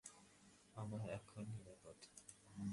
[0.75, 1.97] আমরা এখন নিরাপদ।